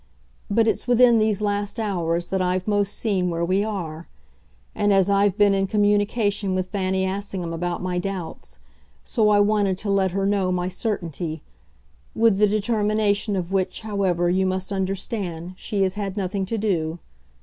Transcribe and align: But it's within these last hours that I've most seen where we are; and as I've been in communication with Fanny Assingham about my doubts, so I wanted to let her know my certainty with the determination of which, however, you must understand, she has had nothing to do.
But 0.49 0.67
it's 0.67 0.87
within 0.87 1.19
these 1.19 1.43
last 1.43 1.79
hours 1.79 2.25
that 2.33 2.41
I've 2.41 2.67
most 2.67 2.93
seen 2.93 3.29
where 3.29 3.45
we 3.45 3.63
are; 3.63 4.07
and 4.73 4.91
as 4.91 5.11
I've 5.11 5.37
been 5.37 5.53
in 5.53 5.67
communication 5.67 6.55
with 6.55 6.69
Fanny 6.71 7.05
Assingham 7.05 7.53
about 7.53 7.83
my 7.83 7.99
doubts, 7.99 8.57
so 9.03 9.29
I 9.29 9.39
wanted 9.39 9.77
to 9.77 9.91
let 9.91 10.09
her 10.09 10.25
know 10.25 10.51
my 10.51 10.69
certainty 10.69 11.43
with 12.15 12.39
the 12.39 12.47
determination 12.47 13.35
of 13.35 13.51
which, 13.51 13.81
however, 13.81 14.27
you 14.27 14.47
must 14.47 14.71
understand, 14.71 15.53
she 15.55 15.83
has 15.83 15.93
had 15.93 16.17
nothing 16.17 16.47
to 16.47 16.57
do. 16.57 16.97